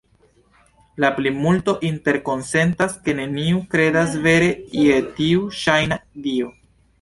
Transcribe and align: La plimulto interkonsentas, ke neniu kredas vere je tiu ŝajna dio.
La 1.03 1.09
plimulto 1.17 1.75
interkonsentas, 1.89 2.95
ke 3.09 3.15
neniu 3.19 3.61
kredas 3.75 4.17
vere 4.25 4.49
je 4.79 4.97
tiu 5.21 5.45
ŝajna 5.61 6.01
dio. 6.27 6.51